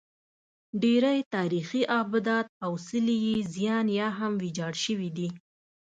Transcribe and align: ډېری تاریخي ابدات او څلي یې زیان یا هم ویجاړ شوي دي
ډېری 0.81 1.19
تاریخي 1.35 1.81
ابدات 2.01 2.47
او 2.65 2.71
څلي 2.87 3.17
یې 3.27 3.37
زیان 3.55 3.85
یا 3.99 4.07
هم 4.19 4.31
ویجاړ 4.41 4.73
شوي 4.85 5.09
دي 5.17 5.27